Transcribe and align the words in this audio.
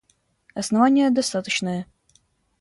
—Основание 0.55 1.11
достаточное. 1.11 1.85